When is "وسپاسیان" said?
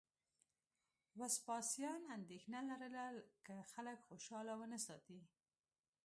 1.19-2.01